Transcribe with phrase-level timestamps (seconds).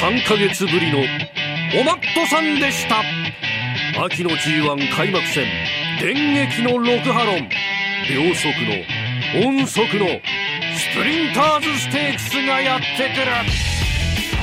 [0.00, 1.00] 3ヶ月ぶりの
[1.78, 3.04] おマットさんでした。
[4.02, 5.44] 秋の G1 開幕戦
[6.00, 7.46] 電撃の6波論。
[8.08, 8.80] 秒速の
[9.44, 10.06] 音速の
[10.72, 13.28] スプリンターズステークスがやってくる。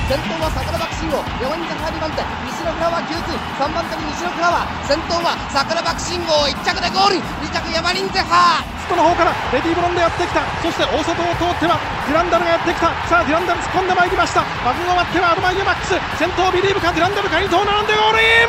[0.06, 7.16] 先頭は桜爆心王山に坂2番手西の倉は9区3番手に西の倉は先頭は桜爆心王1着でゴール。
[7.18, 8.77] 2着山林ゼハー。
[8.88, 10.40] 外の方からレディーブロンでやってきた。
[10.64, 11.76] そして大外を通っては
[12.08, 12.88] デュランダルがやってきた。
[13.04, 14.40] さあデュランダル突っ込んでまいりました。
[14.64, 15.92] バグが終わってはアルマイヤマックス。
[16.16, 18.48] 先頭ビリーブかデュランダルか2頭並んでゴールイ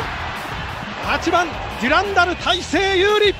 [1.04, 1.46] ！8番
[1.80, 3.36] デュランダル大勢有利。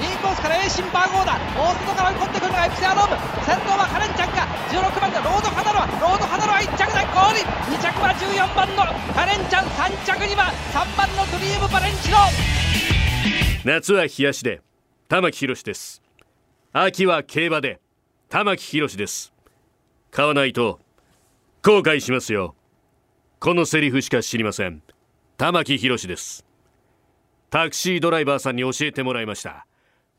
[0.00, 1.38] B コースから A シンバー号だ。
[1.54, 3.16] 大外から追い込んでくるのがエプセアローム。
[3.46, 8.82] 先頭はカレンちゃんか16番のロードハナロはロードハナロは1着でゴール2着は14番の
[9.14, 12.18] カレンちゃん3着には3番のドリームバレンチノ。
[13.64, 14.60] 夏は冷やしで
[15.08, 16.01] 玉木宏です
[16.74, 17.82] 秋は競馬で
[18.30, 19.30] 玉木宏です。
[20.10, 20.80] 買わないと
[21.62, 22.54] 後悔しますよ。
[23.40, 24.82] このセリフしか知りません。
[25.36, 26.46] 玉木宏です。
[27.50, 29.66] タクシードライバーさんに教えてもらいました。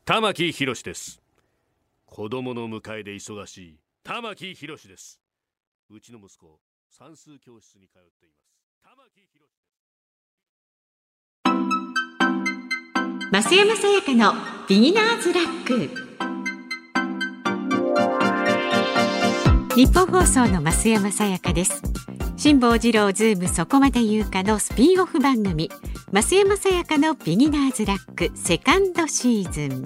[0.04, 1.20] 玉木宏です。
[2.06, 3.78] 子供の迎えで忙しい。
[4.04, 5.20] 玉木宏です。
[5.90, 8.54] うちの息子算数教室に通っています。
[8.80, 9.50] 玉木宏
[13.32, 14.34] 増山さやかの
[14.68, 16.33] ビギナーズラック。
[19.76, 21.82] ニッポン放送の増山さやかです。
[22.36, 25.68] 辛坊治郎ズームそこまで言うかのスピンオフ番組。
[26.12, 29.82] 増山さやかのビギナーズラックセカンドシーズン。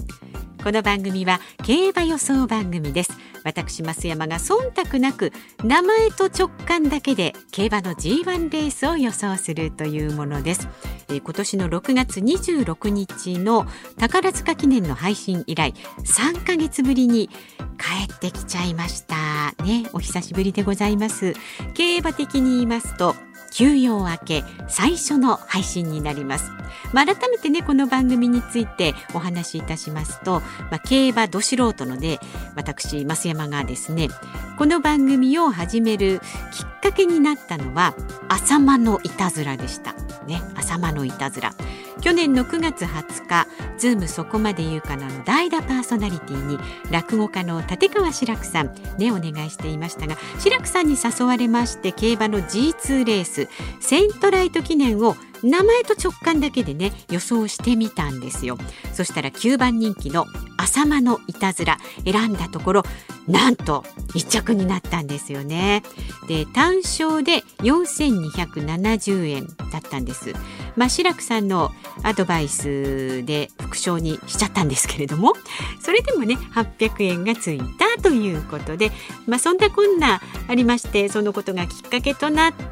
[0.63, 3.13] この番組は競馬予想番組です。
[3.49, 5.33] 私増山が忖度なく
[5.65, 10.69] 名前と直感だけで競馬の G1 レースを予想するというものです、
[11.09, 15.73] えー、今年の6月26日の宝塚記念の配信以来
[16.05, 17.31] 3ヶ月ぶりに
[17.79, 19.89] 帰ってきちゃいましたね。
[19.93, 21.35] お久しぶりでございます。
[21.75, 23.15] 競馬的に言いますと
[23.59, 26.53] 休養明け最初の配信になります、
[26.93, 32.21] まあ、改めてねこの番組についてお話しいたしますと、まあ、競馬ど素人ので
[32.55, 34.11] 私増山がですね
[34.59, 36.21] この番組を始める
[36.53, 37.97] きっかけになったのは
[38.29, 39.97] 浅間のいたずらでした。
[40.29, 41.53] ね浅間のいたずら。
[42.01, 43.47] 去年の9月20日
[43.77, 46.59] ズームそこまで言うかなの代打パーソナリティに
[46.91, 53.49] 落語家の立川志らくさんねお願いしていましたが志らくさんに誘われまして競馬の G2 レース
[53.81, 58.59] セントライト記念を名前と直感だけでね予想してみたんですよ。
[58.93, 60.27] そしたら9番人気の
[60.57, 62.83] 浅間のいたずら選んだところ
[63.27, 63.85] なんと
[64.15, 65.83] 1着になったんですよね。
[66.27, 70.33] で単勝で4270円だったんです。
[70.77, 71.71] まあ志らくさんの
[72.03, 75.33] アドバイスで副賞にしちゃったんですけれども
[75.81, 77.61] それでもね800円がつい
[77.97, 78.91] たということで
[79.27, 82.69] まあそんなこんなありましてそのことがきっかけとなって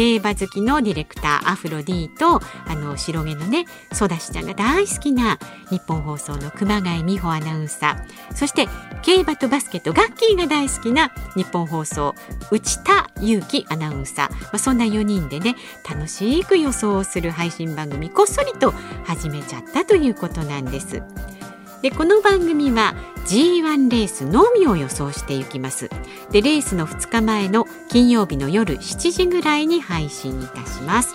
[0.00, 5.38] 競馬好きのディレクターアフロディーとあの白毛のねソダシちゃんが大好きな
[5.68, 8.66] 日本放送の熊谷美穂アナウンサーそして
[9.02, 12.14] 競馬とバスケットガッキーが大好きな日本放送
[12.50, 15.54] 内田裕樹アナウンサー、まあ、そんな4人でね
[15.86, 18.70] 楽しく予想をする配信番組こっそりと
[19.04, 21.02] 始めちゃったということなんです。
[21.82, 22.94] でこの番組は
[23.26, 25.88] G1 レースのみを予想していきます。
[26.30, 31.14] でレースの2日前の金曜日の夜7時ぐらいに配信いたします。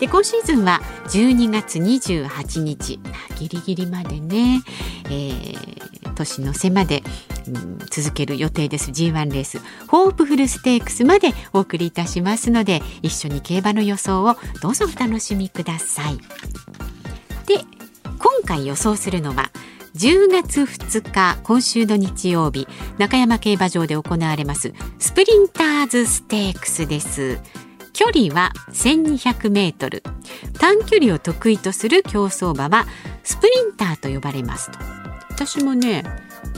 [0.00, 2.98] で今シーズンは12月28日。
[3.38, 4.62] ギリギリまでね、
[5.06, 7.04] えー、年の瀬まで、
[7.46, 8.90] うん、続ける予定です。
[8.90, 9.60] G1 レース。
[9.86, 16.16] ホープフルステークスまでお送りいたしますので一緒に競馬の予想をどうぞお楽しみください。
[17.46, 17.64] で
[18.18, 19.50] 今回予想するのは
[19.94, 22.66] 10月2日今週の日曜日
[22.98, 27.38] 中山競馬場で行われますスプリンターズステークスです。
[27.92, 30.02] 距離は1200メートル。
[30.58, 32.86] 短距離を得意とする競走馬は
[33.22, 34.78] スプリンターと呼ばれますと。
[35.30, 36.02] 私もね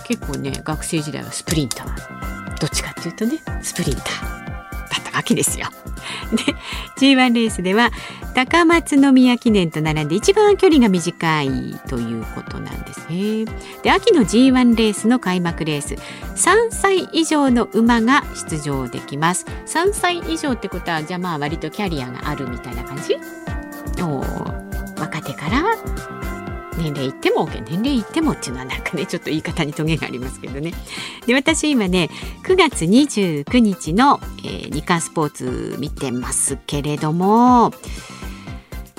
[0.06, 2.58] 結構ね学生時代はスプリンター。
[2.58, 5.66] どっちかっていうとねスプリンターだったわけですよ。
[6.32, 6.54] で
[6.96, 7.90] G1 レースでは
[8.36, 11.48] 高松宮記念と並んで一番距離が短い
[11.88, 13.46] ということなんですね。
[13.82, 19.46] で秋の G1 レースの開幕レース3歳以上の馬が出場できます。
[19.64, 23.16] 3歳以上ってことはじゃあまあ割とキャリアがあるみたいな感じ？
[24.02, 24.18] お
[25.00, 25.64] 若手から？
[26.76, 30.74] 年齢いっても OK 年齢いってもっていうのはなんかねちょっと言い方にトゲがありますけどね
[31.26, 32.10] で私今ね
[32.44, 37.72] 9月29日の、えー、日刊スポーツ見てますけれども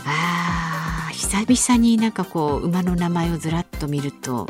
[0.07, 4.47] あ久々になんかこう馬の名前をずらっと見ると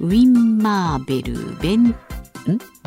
[0.00, 1.96] ウィンマーベルベンん？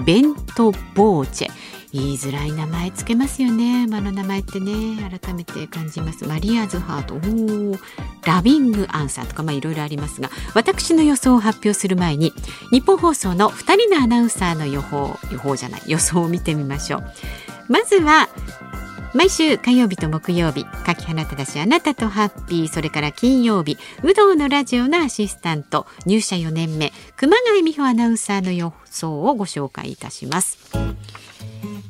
[0.05, 1.51] ベントボーチェ。
[1.93, 3.85] 言いづらい名前つけますよね。
[3.85, 4.97] 馬の名前ってね。
[5.19, 6.27] 改めて感じます。
[6.27, 7.15] マリアーズハート。
[7.15, 7.79] おー。
[8.25, 12.33] ラビングアンサーとかまあいろいろありますが私の予想を発表する前に
[12.71, 17.03] 日本放送の2人のアナウンサーの予報予報じゃない予想を見てみましょう。
[17.69, 18.27] まずは
[19.17, 30.59] 毎週火曜日と木曜日柿花ただしあなたとハッピーそれから金曜日有働のラジオのアシスタント入社4年目熊谷美穂アナウンサーの予想をご紹介いたします。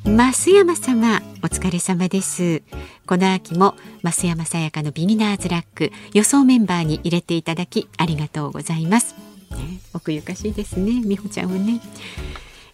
[0.06, 2.62] 増山様お疲れ様です。
[3.06, 9.14] この秋も増山さやかのビギナーズラック予想メンバーに入れていただきありがとうございます、
[9.50, 11.82] ね、奥ゆかしいですね美穂ちゃんはね。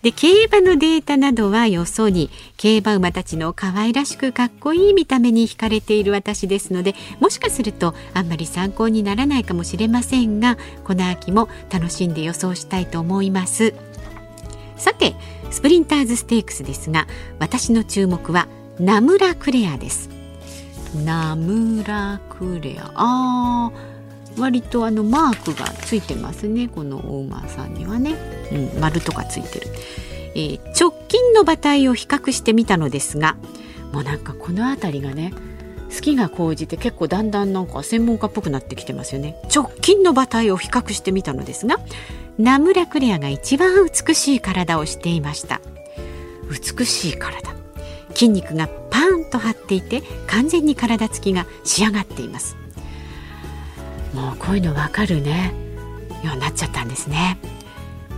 [0.04, 2.28] で競馬のデータなどはよそに
[2.58, 13.72] 競馬馬たちの可愛らしくかっこいい見た目に惹かれている私ですのでもしかするとあんまり参考にならないかもしれませんがこの秋も楽しんで予想したいと思います。
[14.76, 15.14] さて
[15.50, 17.06] スプリンターズステークスですが
[17.38, 18.46] 私の注目は
[18.78, 20.10] ナムラクレアです。
[21.02, 22.92] ナムラクレア。
[22.94, 23.93] あー
[24.38, 28.14] 割とあのマークがついてますねこのお馬さんにはね、
[28.52, 29.68] うん、丸とかついてる、
[30.34, 33.36] えー、直近の馬体を比較してみたのですが
[33.92, 35.32] もうなんかこの辺りがね
[35.94, 39.36] 好きが高じて結構だんだんなんか専門家っぽくなってきてますよね。
[39.54, 41.76] 直近の馬体を比較してみたのですが
[42.36, 45.60] ナムラクレアが一番美しい体をしていました。
[46.50, 47.54] 美しい体。
[48.14, 52.63] 筋肉がパーンと張っていて完全に体つきが仕上がっています。
[54.14, 55.52] もうこういうのわかるね。
[56.24, 57.38] ようになっちゃったんですね。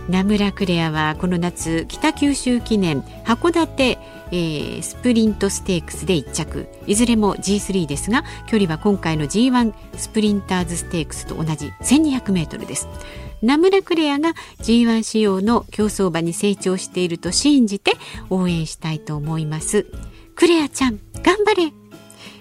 [0.07, 3.99] ナムラクレアはこの夏北九州記念函館、
[4.31, 6.67] えー、スプリントステークスで1着。
[6.85, 12.87] いずれも G3 ですが距離は今回の G1 スプリンターズステークスと同じ1200メートルです。
[13.41, 17.93] ナムラクレアが G1 仕様の競走馬に成長していると信じて
[18.29, 19.87] 応援したいと思います。
[20.35, 21.73] クレアちゃん頑張れ。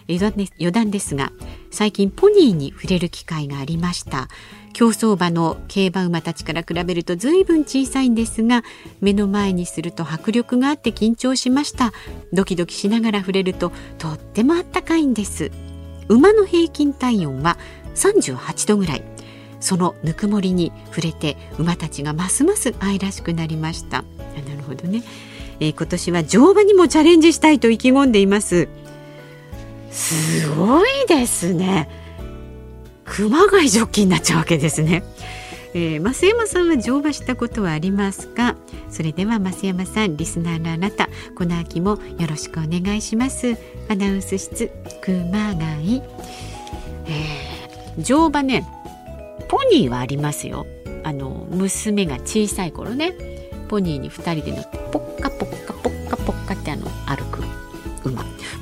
[0.09, 1.33] 余談ですが
[1.77, 4.29] 最近ポニーに触れる機会がありました。
[4.73, 8.65] 競走馬の競馬馬たちから比べると随分小さいんですが
[9.03, 11.93] 目の前にすると迫力があって緊張しました。
[12.33, 15.51] ドキドキしながら触れるととってもあったかいんです。
[16.09, 17.59] 馬の平均体温は
[17.95, 19.03] 38度ぐらい。
[19.61, 24.03] そのぬくもりに触れて馬たちがますます愛らしくなりました。
[24.49, 25.03] なるほどね、
[25.61, 28.67] えー、今年は乗馬にもチャレンジしたいと意気込んでいます。
[29.97, 31.89] すごいですね。
[33.07, 35.03] 熊谷ジョッキーになっちゃうわけですね。
[35.73, 38.57] えー、増山さんは乗馬したことはありますか？
[38.91, 43.57] それでは増山さんリスナーのあなたこの秋もよろしくお願いします。
[43.89, 44.71] アナウンス室
[45.01, 46.03] 熊谷、
[47.07, 48.69] えー、乗馬ね
[49.49, 50.67] ポニーはありますよ。
[51.05, 53.15] あの娘が小さい頃ね
[53.69, 55.66] ポニーに2人で乗ってポッカポッカポッカ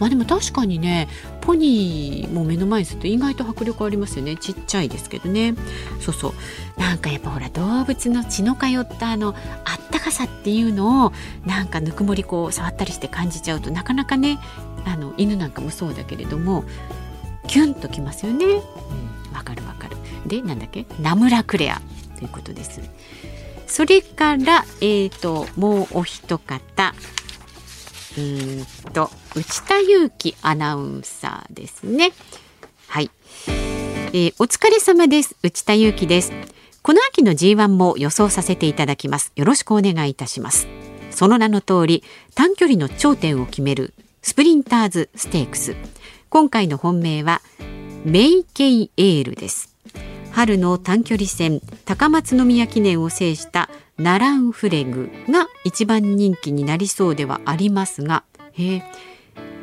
[0.05, 1.09] まあでも確かにね
[1.41, 4.37] ポニーも目の前にすると意外と迫力ありますよね。
[4.37, 5.55] ちっちゃいですけどね。
[5.99, 6.35] そうそ
[6.77, 6.79] う。
[6.79, 9.35] なんかやっぱほら動物の血の通ったあのあっ
[9.91, 11.13] たかさっていうのを
[11.47, 14.39] なんかぬくもりこう触ったりして感じちゃうとなかなかね
[14.85, 16.65] あの犬なんかもそうだけれども
[17.47, 18.45] キュンときますよね。
[18.45, 18.53] わ、
[19.39, 19.97] うん、かるわかる。
[20.27, 20.85] でなんだっけ？
[21.01, 21.81] ナムラクレア。
[22.19, 22.83] ということです。
[23.67, 26.61] それからえっ、ー、ともうお一方
[28.17, 32.13] うんと内田裕樹アナウンサーですね。
[32.87, 33.11] はい、
[33.49, 35.37] えー、お疲れ様です。
[35.43, 36.33] 内田裕樹です。
[36.83, 39.33] この秋の G1 も予想させていただきます。
[39.35, 40.69] よろしくお願いいたします。
[41.11, 42.05] その名の通り
[42.35, 45.75] 短距離の頂点を決めるスプリンターズステークス。
[46.29, 47.41] 今回の本命は
[48.05, 49.75] メイケイエールです。
[50.31, 58.25] 春の短距離戦高松宮記念を制したナランフレグが一番人気になりそうではありますが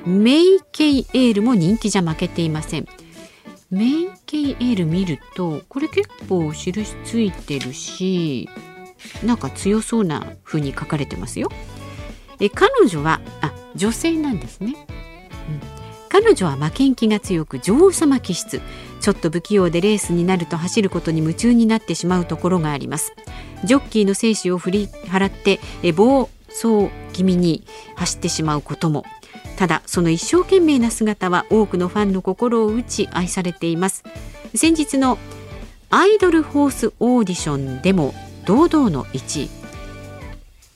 [0.05, 2.87] メイケイエールも人気じゃ負けていません。
[3.69, 8.49] メイケイエール見るとこれ結構印ついてるし
[9.23, 11.49] なんか強そうな風に書かれてますよ。
[12.39, 15.61] え彼女はあ女性なんですね、うん、
[16.09, 18.61] 彼女は負けん気が強く女王様気質。
[18.99, 23.13] ちょっと不器用でレースになると走ることに夢中になってしまうところがあります。
[23.63, 25.59] ジョッキーの生死を振り払って
[25.93, 27.63] 暴走気味に
[27.95, 29.05] 走ってしまうことも。
[29.57, 34.03] ただその一生懸命な姿は多くのファンの心を打ち愛されています。
[34.55, 35.17] 先日の
[35.89, 38.13] アイドルホースオーディションでも
[38.45, 39.49] 堂々の1位。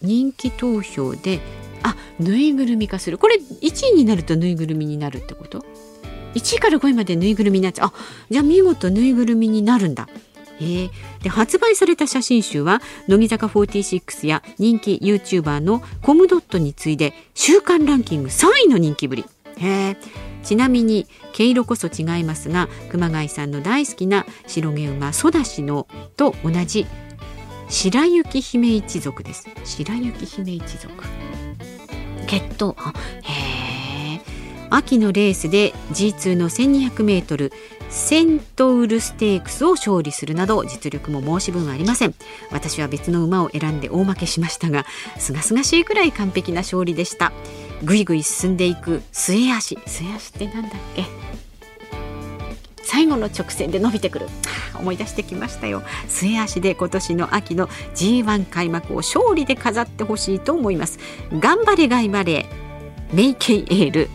[0.01, 1.39] 人気投票で
[1.81, 3.17] あぬいぐるみ化する。
[3.17, 5.65] これ1位になるとぬいぐるみになるってこと
[6.35, 7.87] ？1位から5位までぬいぐるみになっちゃう。
[7.87, 7.93] あ
[8.29, 10.07] じゃあ見事ぬいぐるみになるんだ。
[10.59, 10.89] えー、
[11.21, 19.25] で発売された写真集は乃木坂46や人気 YouTuber のコムドットに次いで週間ランキング3位の人気ぶり。
[19.57, 19.95] へ
[20.43, 26.85] ちなみに毛色こそ違いますが熊谷さんの大好きな白毛馬ソダシのと同じ
[27.67, 29.49] 白雪姫一族です。
[29.63, 30.93] 白雪姫一族。
[32.27, 32.75] 血統
[33.23, 33.54] へえ
[34.69, 37.51] 秋のレースで G2 の 1200m
[37.89, 42.15] セントウルステークスを勝利するなど実力も申し分ありません。
[42.51, 44.85] 私は別の馬を選んで大負けしましたが
[45.17, 47.31] すがすがしいくらい完璧な勝利でした。
[47.83, 51.03] ぐいぐい進んでいく末足末足ってなんだっけ？
[52.83, 54.27] 最後の直線で伸びてくる。
[54.77, 55.83] 思い出してきましたよ。
[56.07, 60.99] 末足で今年の秋の G1 開幕を勝利で飾ってほしいと思います。
[61.39, 62.45] 頑張れ頑張れ
[63.13, 64.09] メイケイエール。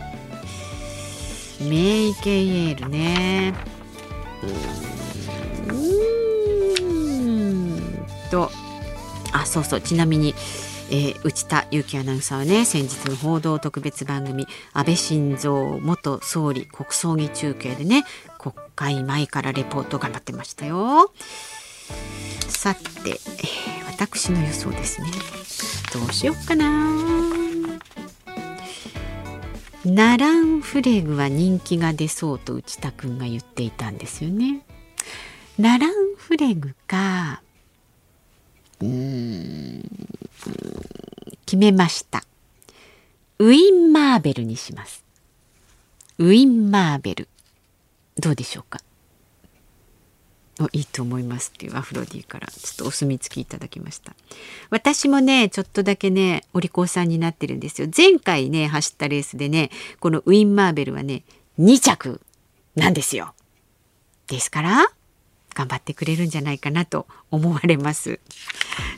[1.69, 3.53] メイケイエールね。
[5.69, 7.79] うん
[8.29, 8.51] と。
[9.33, 9.81] あそうそう。
[9.81, 10.35] ちなみに
[10.93, 18.03] えー、内田裕樹アナウンサーはね先日の報道特別番組安倍晋三元総理国葬儀中継でね
[18.37, 21.13] 国会前からレポート頑張ってましたよ。
[22.47, 23.19] さて、
[23.87, 25.07] 私の予想ですね。
[25.93, 27.40] どうしよっかな。
[29.85, 34.61] ナランフレグは人気が出そうと内田くんが言っていたんですよね。
[35.57, 37.41] ナランフレグか
[38.79, 39.83] うん
[41.45, 42.23] 決めました。
[43.39, 45.03] ウィンマーベルにします。
[46.19, 47.27] ウィンマーベル
[48.17, 48.79] どうでしょうか？
[50.73, 54.13] いいと思いますっていうアフロディからちょっとお墨付きいただきました。
[54.69, 57.87] 私もねちょっとだけねお利口さんになってるんですよ。
[57.95, 61.23] 前回ね走ったレースでねこのウィンマーベルはね
[61.59, 62.21] 2着
[62.75, 63.33] なんですよ。
[64.27, 64.91] ですから
[65.53, 68.19] 頑張ってくれるんじゃないかなと思われます。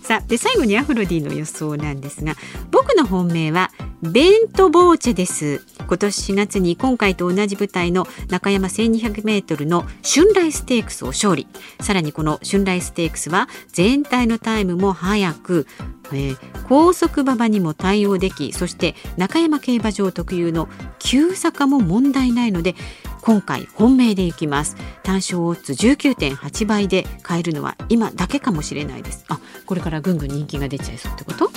[0.04, 2.36] さあで最後にアフロディの予想なんですが
[2.72, 3.72] 僕の本命は
[4.04, 5.64] ベントボーチェです。
[5.94, 11.46] 今年4月に今回と同じ舞台の中山 1200m の春来ステークスを勝利。
[11.82, 15.68] さらにこの春来ステークスは全体のタイムも速く、
[16.12, 22.74] えー、高速馬場にも対応できそして中山競馬場特有の急坂も問題ないので
[23.22, 24.76] 今回本命でいきます。
[25.04, 29.26] 単勝オッズ19.8倍で買えるのは今だけかもしれないです。
[29.30, 31.52] あこれからぐんぐん人気が出ちゃいそうってこと？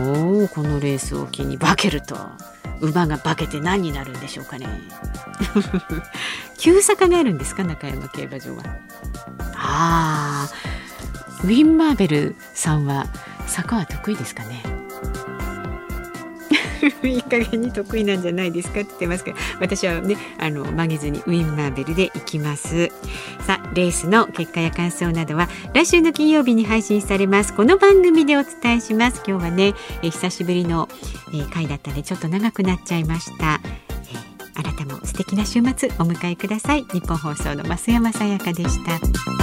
[0.00, 2.16] おおこのレースを機に化けると。
[2.80, 4.68] 馬が化けて何になるんでしょうかね。
[6.58, 8.62] 急坂があるんですか中山競馬場は。
[9.54, 13.06] あーウィン・マーベルさんは
[13.46, 14.77] 坂は得意ですかね。
[17.06, 22.88] いい加減に得意なんじゃないですかって言ってますけど私はねあの曲げずにウィンマーベルでいきます。
[23.46, 27.54] さあレースの結果や感想などは来週の金曜日に配信されます。
[27.54, 29.22] この番組でお伝えします。
[29.26, 30.88] 今日はねえ久しぶりの、
[31.32, 36.84] えー、回だったのでちょっと長くなっちゃいました、えー、あなたも素敵な週末お迎えください。
[36.92, 39.37] 日本放送の増山さやかでした。